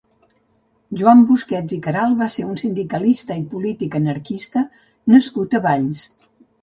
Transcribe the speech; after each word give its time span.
Joan 1.01 1.19
Busquets 1.31 1.75
i 1.77 1.79
Queralt 1.87 2.17
va 2.23 2.29
ser 2.35 2.45
un 2.53 2.57
sindicalista 2.61 3.37
i 3.43 3.47
polític 3.55 3.99
anarquista 4.01 4.65
nascut 5.17 5.59
a 5.59 5.63
Valls. 5.67 6.01